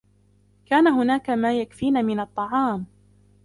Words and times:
كان 0.65 0.87
هناك 0.87 1.29
ما 1.29 1.59
يكفينا 1.59 2.01
من 2.01 2.19
الطعام. 2.19 2.85